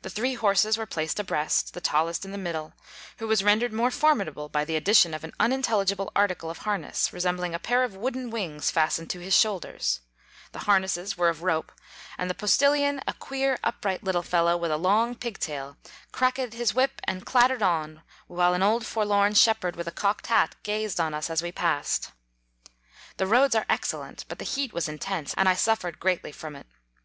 [0.00, 2.72] The three horses were placed abreast, the tallest in the middle,
[3.18, 7.36] who was rendered more formidable by the addition of an unintelligible article of harness, resem
[7.36, 10.00] bling a pair of wooden wings fastened to his shoulders;
[10.50, 11.70] the harnesses were of rope;
[12.18, 15.76] and the postillion, a queer, upright little fellow with a long pig tail,
[16.12, 20.56] craqueed his whip, and clattered on, while an old forlorn shepherd with a cocked hat
[20.64, 22.10] gazed on us as we passed.
[23.16, 26.66] The roads are excellent, but the heat was intense, and I suffered greatly from it.